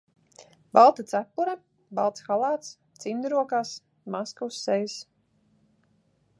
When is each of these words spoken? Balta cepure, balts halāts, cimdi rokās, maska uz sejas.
Balta 0.77 1.03
cepure, 1.11 1.53
balts 1.99 2.25
halāts, 2.31 2.73
cimdi 3.05 3.33
rokās, 3.37 3.77
maska 4.17 4.51
uz 4.51 4.61
sejas. 4.65 5.01